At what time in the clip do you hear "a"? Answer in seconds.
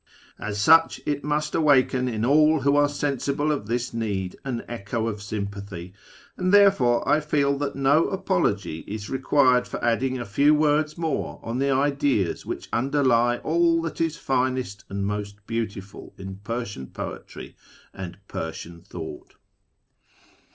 10.17-10.25